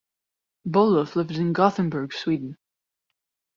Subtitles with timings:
[0.65, 2.57] Bo Leuf lived in Gothenburg, Sweden.